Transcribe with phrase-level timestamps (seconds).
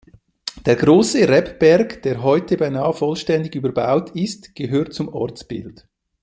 [0.65, 5.87] Der grosse Rebberg, der heute beinahe vollständig überbaut ist, gehörte zum Ortsbild.